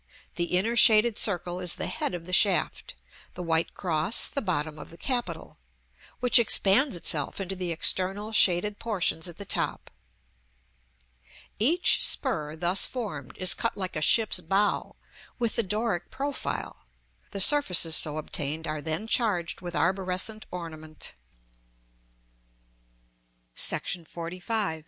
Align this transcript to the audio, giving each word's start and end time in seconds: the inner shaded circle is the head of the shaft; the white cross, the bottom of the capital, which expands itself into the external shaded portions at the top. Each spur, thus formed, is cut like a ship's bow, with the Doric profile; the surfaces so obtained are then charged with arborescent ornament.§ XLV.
the 0.35 0.57
inner 0.57 0.75
shaded 0.75 1.15
circle 1.15 1.59
is 1.59 1.75
the 1.75 1.85
head 1.85 2.15
of 2.15 2.25
the 2.25 2.33
shaft; 2.33 2.95
the 3.35 3.43
white 3.43 3.75
cross, 3.75 4.27
the 4.27 4.41
bottom 4.41 4.79
of 4.79 4.89
the 4.89 4.97
capital, 4.97 5.59
which 6.21 6.39
expands 6.39 6.95
itself 6.95 7.39
into 7.39 7.55
the 7.55 7.71
external 7.71 8.31
shaded 8.31 8.79
portions 8.79 9.27
at 9.27 9.37
the 9.37 9.45
top. 9.45 9.91
Each 11.59 12.03
spur, 12.03 12.55
thus 12.55 12.87
formed, 12.87 13.37
is 13.37 13.53
cut 13.53 13.77
like 13.77 13.95
a 13.95 14.01
ship's 14.01 14.39
bow, 14.39 14.95
with 15.37 15.55
the 15.55 15.61
Doric 15.61 16.09
profile; 16.09 16.87
the 17.29 17.39
surfaces 17.39 17.95
so 17.95 18.17
obtained 18.17 18.65
are 18.65 18.81
then 18.81 19.05
charged 19.05 19.61
with 19.61 19.75
arborescent 19.75 20.47
ornament.§ 20.49 21.13
XLV. 24.07 24.79